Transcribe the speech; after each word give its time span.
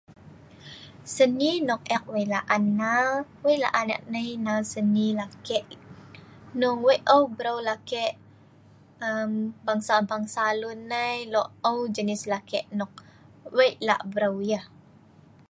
Seni 1.15 1.51
nok 1.67 1.81
ek 1.95 2.03
wei 2.13 2.25
laan 2.33 2.63
nnal, 2.75 3.09
wei 3.43 3.57
laan 3.63 3.87
ek 3.95 4.03
nai 4.13 4.29
nnal 4.39 4.61
seni 4.73 5.05
lakek. 5.19 5.67
Hnong 6.53 6.81
wei 6.87 6.97
aeu 7.13 7.23
breu 7.37 7.59
lakek 7.67 8.13
bangsa-bangsa 9.65 10.43
lun 10.61 10.79
nai. 10.91 11.17
Lok 11.33 11.47
aeu 11.67 11.81
jenis 11.95 12.23
lakek 12.31 12.65
nok 12.79 12.93
Wei 13.57 13.71
lak 13.87 14.01
breu 14.13 14.37
yah 14.51 14.65